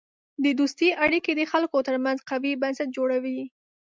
[0.43, 3.41] د دوستی اړیکې د خلکو ترمنځ قوی بنسټ جوړوي.